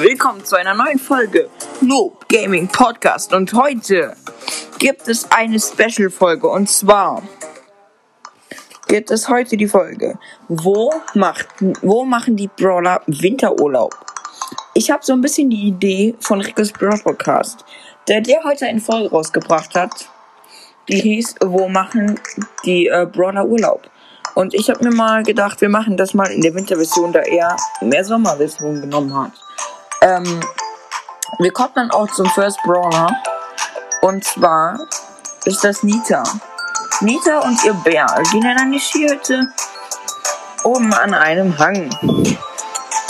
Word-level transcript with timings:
Willkommen 0.00 0.44
zu 0.44 0.56
einer 0.56 0.74
neuen 0.74 0.98
Folge 0.98 1.48
Noob 1.80 2.28
Gaming 2.28 2.68
Podcast 2.68 3.32
und 3.32 3.54
heute 3.54 4.14
gibt 4.78 5.08
es 5.08 5.26
eine 5.32 5.58
Special 5.58 6.10
Folge 6.10 6.48
und 6.48 6.68
zwar 6.68 7.22
gibt 8.88 9.10
es 9.10 9.26
heute 9.30 9.56
die 9.56 9.66
Folge 9.66 10.18
Wo 10.48 10.92
macht 11.14 11.48
wo 11.80 12.04
machen 12.04 12.36
die 12.36 12.48
Brawler 12.48 13.00
Winterurlaub? 13.06 13.94
Ich 14.74 14.90
habe 14.90 15.02
so 15.02 15.14
ein 15.14 15.22
bisschen 15.22 15.48
die 15.48 15.68
Idee 15.68 16.14
von 16.20 16.42
Ricos 16.42 16.72
Brawl 16.72 16.98
Podcast, 16.98 17.64
der 18.06 18.20
der 18.20 18.44
heute 18.44 18.66
eine 18.66 18.80
Folge 18.80 19.08
rausgebracht 19.08 19.74
hat, 19.74 20.10
die 20.90 21.00
hieß 21.00 21.36
Wo 21.42 21.68
machen 21.68 22.20
die 22.66 22.88
äh, 22.88 23.06
Brawler 23.10 23.46
Urlaub? 23.46 23.88
Und 24.34 24.52
ich 24.52 24.68
habe 24.68 24.84
mir 24.84 24.94
mal 24.94 25.22
gedacht, 25.22 25.62
wir 25.62 25.70
machen 25.70 25.96
das 25.96 26.12
mal 26.12 26.30
in 26.30 26.42
der 26.42 26.54
Winterversion, 26.54 27.14
da 27.14 27.20
er 27.20 27.56
mehr 27.80 28.04
Sommerversion 28.04 28.82
genommen 28.82 29.18
hat. 29.18 29.32
Ähm, 30.06 30.40
wir 31.40 31.52
kommen 31.52 31.72
dann 31.74 31.90
auch 31.90 32.08
zum 32.12 32.26
First 32.30 32.62
Brawler. 32.62 33.10
Und 34.02 34.24
zwar 34.24 34.78
ist 35.44 35.64
das 35.64 35.82
Nita. 35.82 36.22
Nita 37.00 37.40
und 37.40 37.62
ihr 37.64 37.74
Bär 37.74 38.06
gehen 38.30 38.44
in 38.44 38.56
eine 38.56 38.78
Skihütte 38.78 39.48
oben 40.62 40.94
an 40.94 41.12
einem 41.12 41.58
Hang. 41.58 41.90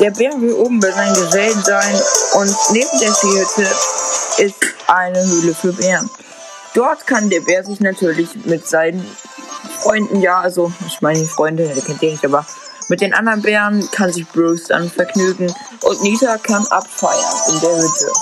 Der 0.00 0.10
Bär 0.10 0.40
will 0.40 0.54
oben 0.54 0.80
bei 0.80 0.90
seinen 0.90 1.14
Gesellen 1.14 1.62
sein 1.62 2.00
und 2.32 2.56
neben 2.70 2.98
der 2.98 3.12
Skihütte 3.12 3.66
ist 4.38 4.54
eine 4.86 5.22
Höhle 5.22 5.54
für 5.54 5.74
Bären. 5.74 6.08
Dort 6.72 7.06
kann 7.06 7.28
der 7.28 7.40
Bär 7.40 7.62
sich 7.62 7.80
natürlich 7.80 8.46
mit 8.46 8.66
seinen 8.66 9.04
Freunden, 9.80 10.20
ja, 10.20 10.40
also 10.40 10.72
ich 10.86 11.02
meine 11.02 11.26
Freunde, 11.26 11.68
der 11.68 11.82
kennt 11.82 12.00
den 12.00 12.12
nicht, 12.12 12.24
aber 12.24 12.46
mit 12.88 13.00
den 13.00 13.14
anderen 13.14 13.42
Bären 13.42 13.90
kann 13.90 14.12
sich 14.12 14.26
Bruce 14.28 14.64
dann 14.64 14.90
vergnügen 14.90 15.52
und 15.82 16.02
Nita 16.02 16.38
kann 16.38 16.66
abfeiern 16.66 17.34
in 17.48 17.60
der 17.60 17.76
Hütte. 17.76 18.12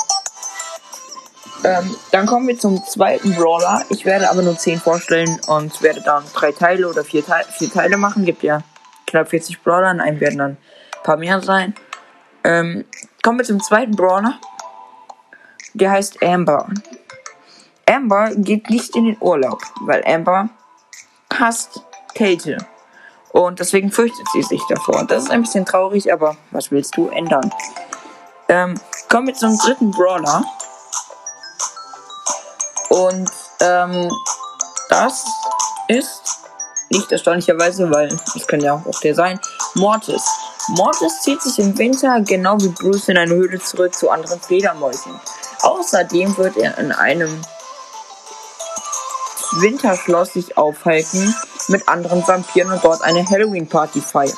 Ähm, 1.64 1.96
dann 2.12 2.27
kommen 2.27 2.46
wir 2.46 2.58
zum 2.58 2.84
zweiten 2.84 3.34
Brawler. 3.34 3.84
Ich 3.88 4.05
werde 4.05 4.30
aber 4.30 4.42
nur 4.42 4.56
10 4.56 4.80
vorstellen 4.80 5.41
und 5.47 5.83
werde 5.83 6.03
dann 6.03 6.22
drei 6.34 6.53
Teile 6.53 6.88
oder 6.88 7.05
vier, 7.05 7.25
Te 7.25 7.33
vier 7.56 7.72
Teile 7.72 7.97
machen. 7.97 8.25
Gibt 8.25 8.42
ja 8.42 8.62
knapp 9.06 9.30
40 9.30 9.62
Brawler, 9.62 9.91
in 9.91 10.00
einem 10.00 10.20
werden 10.20 10.38
dann 10.38 10.50
ein 10.50 11.03
paar 11.03 11.16
mehr 11.16 11.41
sein. 11.41 11.75
Ähm, 12.44 12.84
kommen 13.22 13.38
wir 13.38 13.47
zum 13.47 13.62
zweiten 13.62 13.97
Brawler. 13.97 14.38
Der 15.72 15.91
heißt 15.91 16.22
Amber. 16.22 16.69
Amber 17.88 18.34
geht 18.34 18.69
nicht 18.69 18.94
in 18.94 19.06
den 19.06 19.16
Urlaub, 19.20 19.62
weil 19.81 20.05
Amber 20.06 20.50
hasst 21.33 21.83
Kälte. 22.14 22.58
Und 23.34 23.58
deswegen 23.58 23.90
fürchtet 23.90 24.28
sie 24.32 24.44
sich 24.44 24.62
davor. 24.68 25.04
Das 25.08 25.24
ist 25.24 25.30
ein 25.32 25.42
bisschen 25.42 25.66
traurig, 25.66 26.12
aber 26.12 26.36
was 26.52 26.70
willst 26.70 26.96
du 26.96 27.08
ändern? 27.08 27.52
Ähm, 28.48 28.80
kommen 29.08 29.26
wir 29.26 29.34
zum 29.34 29.58
dritten 29.58 29.91
Brawler. 29.91 30.44
Und 32.91 33.28
ähm, 33.58 34.08
das 34.88 35.24
ist 35.88 36.22
nicht 36.91 37.10
erstaunlicherweise, 37.10 37.91
weil 37.91 38.16
es 38.36 38.46
kann 38.46 38.60
ja 38.60 38.74
auch 38.74 39.00
der 39.00 39.16
sein, 39.16 39.41
Mortis. 39.74 40.22
Mortis 40.69 41.22
zieht 41.22 41.42
sich 41.42 41.58
im 41.58 41.76
Winter 41.76 42.20
genau 42.20 42.56
wie 42.60 42.69
Bruce 42.69 43.08
in 43.08 43.19
eine 43.19 43.34
Höhle 43.34 43.58
zurück 43.58 43.96
zu 43.96 44.10
anderen 44.10 44.41
Fledermäusen. 44.41 45.12
Außerdem 45.62 46.36
wird 46.36 46.56
er 46.56 46.78
in 46.78 46.92
einem 46.92 47.44
Winterschloss 49.54 50.34
sich 50.34 50.56
aufhalten 50.56 51.34
mit 51.68 51.88
anderen 51.88 52.26
Vampiren 52.26 52.72
und 52.72 52.84
dort 52.84 53.02
eine 53.02 53.24
Halloween-Party 53.28 54.00
feiern. 54.00 54.36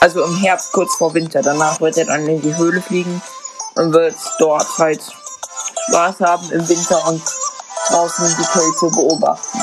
Also 0.00 0.22
im 0.22 0.36
Herbst 0.36 0.72
kurz 0.72 0.94
vor 0.96 1.14
Winter. 1.14 1.42
Danach 1.42 1.80
wird 1.80 1.96
er 1.98 2.06
dann 2.06 2.26
in 2.26 2.40
die 2.40 2.56
Höhle 2.56 2.80
fliegen 2.80 3.22
und 3.76 3.92
wird 3.92 4.16
dort 4.38 4.66
halt 4.78 5.02
Spaß 5.88 6.20
haben 6.20 6.50
im 6.50 6.68
Winter 6.68 7.06
und 7.08 7.22
draußen 7.88 8.36
die 8.38 8.46
Kälte 8.46 8.96
beobachten. 8.96 9.58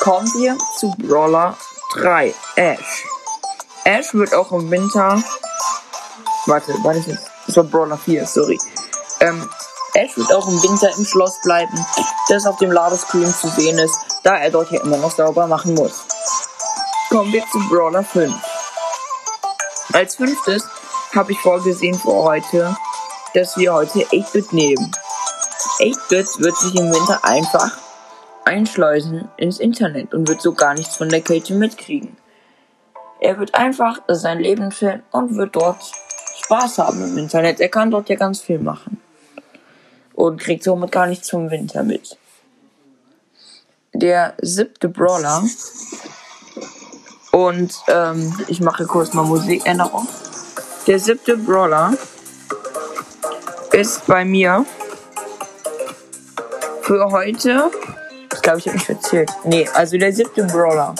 Kommen 0.00 0.30
wir 0.34 0.58
zu 0.78 0.94
Brawler 0.98 1.56
3, 1.94 2.34
Ash. 2.56 3.06
Ash 3.84 4.12
wird 4.12 4.34
auch 4.34 4.52
im 4.52 4.70
Winter. 4.70 5.22
Warte, 6.46 6.74
war 6.82 6.92
das 6.92 7.06
jetzt? 7.06 7.30
Das 7.46 7.56
war 7.56 7.64
Brawler 7.64 7.96
4, 7.96 8.26
sorry. 8.26 8.58
Ähm, 9.20 9.48
Ash 9.94 10.16
wird 10.16 10.32
auch 10.34 10.46
im 10.48 10.62
Winter 10.62 10.90
im 10.96 11.04
Schloss 11.04 11.40
bleiben, 11.42 11.86
das 12.28 12.46
auf 12.46 12.58
dem 12.58 12.72
Ladescreen 12.72 13.32
zu 13.34 13.48
sehen 13.48 13.78
ist, 13.78 13.94
da 14.24 14.38
er 14.38 14.50
dort 14.50 14.72
ja 14.72 14.82
immer 14.82 14.96
noch 14.96 15.10
sauber 15.10 15.46
machen 15.46 15.74
muss. 15.74 16.04
Kommen 17.10 17.32
wir 17.32 17.44
zu 17.52 17.58
Brawler 17.68 18.02
5. 18.02 18.34
Als 19.92 20.16
fünftes 20.16 20.66
habe 21.14 21.32
ich 21.32 21.38
vorgesehen 21.38 21.94
für 21.94 22.14
heute, 22.14 22.76
dass 23.34 23.56
wir 23.56 23.72
heute 23.72 24.00
8-Bit 24.00 24.52
nehmen. 24.52 24.90
8-Bit 25.78 26.40
wird 26.40 26.56
sich 26.56 26.74
im 26.74 26.92
Winter 26.92 27.20
einfach 27.22 27.70
einschleusen 28.44 29.28
ins 29.36 29.60
Internet 29.60 30.14
und 30.14 30.26
wird 30.26 30.40
so 30.40 30.54
gar 30.54 30.74
nichts 30.74 30.96
von 30.96 31.10
der 31.10 31.20
Kälte 31.20 31.54
mitkriegen. 31.54 32.16
Er 33.20 33.38
wird 33.38 33.54
einfach 33.54 34.00
sein 34.08 34.40
Leben 34.40 34.72
filmen 34.72 35.02
und 35.12 35.36
wird 35.36 35.54
dort 35.54 35.82
Spaß 36.44 36.78
haben 36.78 37.04
im 37.04 37.18
Internet. 37.18 37.60
Er 37.60 37.68
kann 37.68 37.90
dort 37.90 38.08
ja 38.08 38.16
ganz 38.16 38.40
viel 38.40 38.58
machen 38.58 39.00
und 40.14 40.40
kriegt 40.40 40.64
somit 40.64 40.92
gar 40.92 41.06
nichts 41.06 41.30
vom 41.30 41.50
Winter 41.50 41.82
mit. 41.82 42.16
Der 43.94 44.34
siebte 44.42 44.88
Brawler 44.88 45.42
und 47.30 47.74
ähm, 47.88 48.32
ich 48.48 48.60
mache 48.60 48.86
kurz 48.86 49.12
mal 49.12 49.24
Musikänderung. 49.24 50.06
Der 50.86 50.98
siebte 50.98 51.36
Brawler 51.36 51.94
ist 53.72 54.06
bei 54.06 54.24
mir 54.24 54.64
für 56.82 57.10
heute. 57.10 57.70
Ich 58.32 58.42
glaube, 58.42 58.58
ich 58.58 58.66
habe 58.66 58.76
mich 58.76 58.86
verzählt. 58.86 59.30
Nee, 59.44 59.68
also 59.74 59.96
der 59.96 60.12
siebte 60.12 60.44
Brawler 60.44 60.94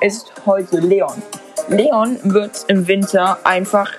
ist 0.00 0.32
heute 0.46 0.78
Leon. 0.78 1.22
Leon 1.68 2.18
wird 2.24 2.64
im 2.68 2.86
Winter 2.88 3.38
einfach 3.44 3.90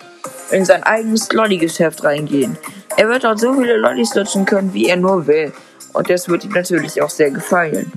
in 0.52 0.66
sein 0.66 0.84
eigenes 0.84 1.32
Lolli-Geschäft 1.32 2.04
reingehen. 2.04 2.58
Er 2.96 3.10
wird 3.10 3.24
dort 3.24 3.40
so 3.40 3.54
viele 3.54 3.78
Lollis 3.78 4.14
lutschen 4.14 4.46
können, 4.46 4.74
wie 4.74 4.88
er 4.88 4.98
nur 4.98 5.26
will. 5.26 5.52
Und 5.94 6.10
das 6.10 6.28
wird 6.28 6.44
ihm 6.44 6.52
natürlich 6.52 7.02
auch 7.02 7.10
sehr 7.10 7.30
gefallen. 7.30 7.92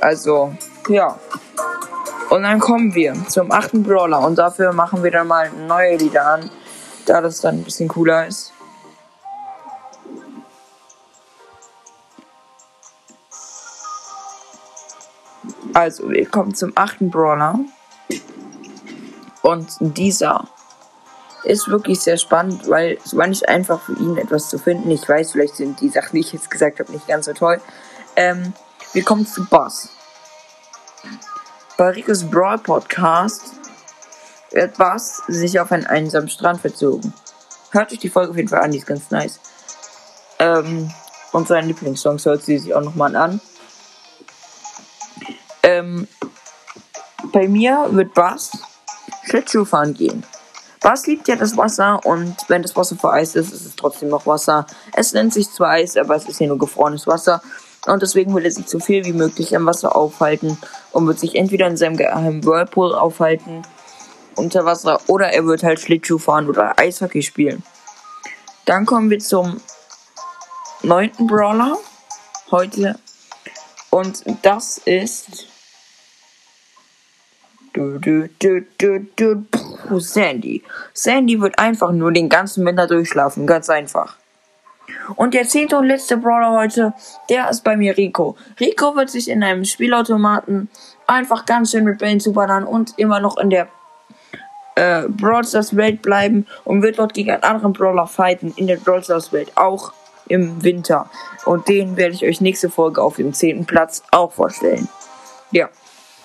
Also, 0.00 0.54
ja. 0.88 1.18
Und 2.30 2.42
dann 2.42 2.60
kommen 2.60 2.94
wir 2.94 3.14
zum 3.28 3.50
achten 3.50 3.82
Brawler. 3.82 4.20
Und 4.20 4.36
dafür 4.36 4.72
machen 4.72 5.02
wir 5.02 5.10
dann 5.10 5.26
mal 5.26 5.50
neue 5.50 5.96
Lieder 5.96 6.26
an, 6.26 6.50
da 7.06 7.20
das 7.20 7.40
dann 7.40 7.56
ein 7.56 7.64
bisschen 7.64 7.88
cooler 7.88 8.26
ist. 8.26 8.52
Also, 15.74 16.08
wir 16.08 16.26
kommen 16.26 16.54
zum 16.54 16.72
achten 16.74 17.10
Brawler. 17.10 17.58
Und 19.42 19.68
dieser 19.80 20.48
ist 21.46 21.68
wirklich 21.68 22.00
sehr 22.00 22.16
spannend, 22.16 22.68
weil 22.68 22.98
es 23.04 23.16
war 23.16 23.26
nicht 23.26 23.48
einfach 23.48 23.80
für 23.80 23.92
ihn 23.92 24.16
etwas 24.16 24.48
zu 24.48 24.58
finden. 24.58 24.90
Ich 24.90 25.08
weiß, 25.08 25.32
vielleicht 25.32 25.56
sind 25.56 25.80
die 25.80 25.88
Sachen, 25.88 26.14
die 26.14 26.20
ich 26.20 26.32
jetzt 26.32 26.50
gesagt 26.50 26.80
habe, 26.80 26.92
nicht 26.92 27.06
ganz 27.06 27.26
so 27.26 27.32
toll. 27.32 27.60
Ähm, 28.16 28.52
wir 28.92 29.04
kommen 29.04 29.26
zu 29.26 29.44
Boss. 29.46 29.90
Bei 31.76 31.90
Ricos 31.90 32.24
Brawl 32.24 32.58
Podcast 32.58 33.52
wird 34.50 34.76
Boss 34.76 35.22
sich 35.28 35.60
auf 35.60 35.70
einen 35.72 35.86
einsamen 35.86 36.28
Strand 36.28 36.60
verzogen. 36.60 37.12
Hört 37.70 37.92
euch 37.92 37.98
die 37.98 38.08
Folge 38.08 38.30
auf 38.30 38.36
jeden 38.36 38.48
Fall 38.48 38.62
an, 38.62 38.70
die 38.70 38.78
ist 38.78 38.86
ganz 38.86 39.10
nice. 39.10 39.40
Ähm, 40.38 40.90
und 41.32 41.48
seinen 41.48 41.68
Lieblingssongs 41.68 42.24
hört 42.24 42.42
sie 42.42 42.58
sich 42.58 42.74
auch 42.74 42.82
nochmal 42.82 43.14
an. 43.14 43.40
Ähm, 45.62 46.08
bei 47.32 47.48
mir 47.48 47.88
wird 47.90 48.14
Bass 48.14 48.52
Schlittschuh 49.24 49.64
fahren 49.64 49.94
gehen. 49.94 50.24
Bass 50.86 51.04
liebt 51.08 51.26
ja 51.26 51.34
das 51.34 51.56
Wasser 51.56 51.98
und 52.04 52.36
wenn 52.46 52.62
das 52.62 52.76
Wasser 52.76 52.94
vereist 52.94 53.34
ist, 53.34 53.52
ist 53.52 53.66
es 53.66 53.74
trotzdem 53.74 54.08
noch 54.08 54.24
Wasser. 54.24 54.66
Es 54.94 55.12
nennt 55.12 55.34
sich 55.34 55.50
zwar 55.50 55.70
Eis, 55.70 55.96
aber 55.96 56.14
es 56.14 56.28
ist 56.28 56.38
hier 56.38 56.46
nur 56.46 56.60
gefrorenes 56.60 57.08
Wasser. 57.08 57.42
Und 57.88 58.02
deswegen 58.02 58.32
will 58.36 58.44
er 58.44 58.52
sich 58.52 58.68
so 58.68 58.78
viel 58.78 59.04
wie 59.04 59.12
möglich 59.12 59.56
am 59.56 59.66
Wasser 59.66 59.96
aufhalten 59.96 60.56
und 60.92 61.08
wird 61.08 61.18
sich 61.18 61.34
entweder 61.34 61.66
in 61.66 61.76
seinem 61.76 61.96
geheimen 61.96 62.44
Whirlpool 62.44 62.94
aufhalten 62.94 63.62
unter 64.36 64.64
Wasser 64.64 65.00
oder 65.08 65.32
er 65.32 65.44
wird 65.44 65.64
halt 65.64 65.80
Schlittschuh 65.80 66.18
fahren 66.18 66.48
oder 66.48 66.78
Eishockey 66.78 67.24
spielen. 67.24 67.64
Dann 68.64 68.86
kommen 68.86 69.10
wir 69.10 69.18
zum 69.18 69.60
neunten 70.84 71.26
Brawler 71.26 71.78
heute 72.52 72.96
und 73.90 74.22
das 74.42 74.78
ist 74.78 75.48
Du, 77.76 77.98
du, 77.98 78.64
du, 78.78 79.44
Puh, 79.50 80.00
Sandy. 80.00 80.62
Sandy 80.94 81.38
wird 81.38 81.58
einfach 81.58 81.92
nur 81.92 82.10
den 82.10 82.30
ganzen 82.30 82.64
Winter 82.64 82.86
durchschlafen, 82.86 83.46
ganz 83.46 83.68
einfach. 83.68 84.16
Und 85.16 85.34
der 85.34 85.46
zehnte 85.46 85.76
und 85.76 85.84
letzte 85.84 86.16
Brawler 86.16 86.52
heute, 86.52 86.94
der 87.28 87.50
ist 87.50 87.64
bei 87.64 87.76
mir 87.76 87.94
Rico. 87.94 88.34
Rico 88.58 88.96
wird 88.96 89.10
sich 89.10 89.28
in 89.28 89.42
einem 89.42 89.66
Spielautomaten 89.66 90.70
einfach 91.06 91.44
ganz 91.44 91.70
schön 91.70 91.84
mit 91.84 91.98
Bällen 91.98 92.18
zu 92.18 92.32
ballern 92.32 92.64
und 92.64 92.94
immer 92.96 93.20
noch 93.20 93.36
in 93.36 93.50
der 93.50 93.68
äh, 94.76 95.02
Brawl 95.08 95.44
Stars 95.44 95.76
Welt 95.76 96.00
bleiben 96.00 96.46
und 96.64 96.80
wird 96.80 96.98
dort 96.98 97.12
gegen 97.12 97.30
einen 97.30 97.42
anderen 97.42 97.74
Brawler 97.74 98.06
fighten 98.06 98.54
in 98.56 98.68
der 98.68 98.76
Brawl 98.76 99.04
Stars 99.04 99.34
Welt, 99.34 99.52
auch 99.54 99.92
im 100.28 100.62
Winter. 100.64 101.10
Und 101.44 101.68
den 101.68 101.98
werde 101.98 102.14
ich 102.14 102.24
euch 102.24 102.40
nächste 102.40 102.70
Folge 102.70 103.02
auf 103.02 103.16
dem 103.16 103.34
zehnten 103.34 103.66
Platz 103.66 104.02
auch 104.12 104.32
vorstellen. 104.32 104.88
Ja. 105.50 105.68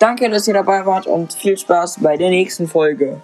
Danke, 0.02 0.28
dass 0.28 0.48
ihr 0.48 0.54
dabei 0.54 0.84
wart 0.84 1.06
und 1.06 1.32
viel 1.32 1.56
Spaß 1.56 2.00
bei 2.00 2.16
der 2.16 2.28
nächsten 2.28 2.66
Folge. 2.66 3.20